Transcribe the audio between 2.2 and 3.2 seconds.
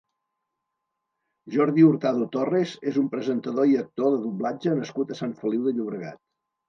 Torres és un